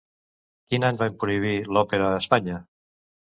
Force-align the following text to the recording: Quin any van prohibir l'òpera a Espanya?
Quin 0.71 0.85
any 0.87 0.97
van 1.01 1.19
prohibir 1.25 1.53
l'òpera 1.75 2.09
a 2.09 2.17
Espanya? 2.23 2.57